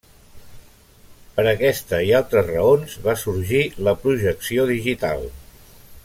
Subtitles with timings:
[1.35, 5.27] Per aquesta i altres raons va sorgir la projecció digital.